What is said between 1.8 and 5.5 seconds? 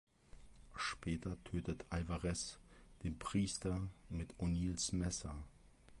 Alvarez den Priester mit O’Neals Messer.